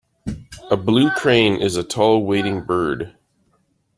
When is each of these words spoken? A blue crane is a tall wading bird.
A 0.71 0.77
blue 0.77 1.11
crane 1.11 1.61
is 1.61 1.75
a 1.75 1.83
tall 1.83 2.25
wading 2.25 2.61
bird. 2.61 3.15